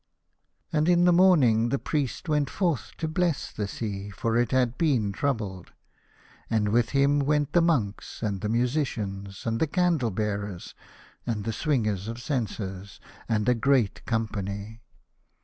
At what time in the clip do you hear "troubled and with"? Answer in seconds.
5.11-6.89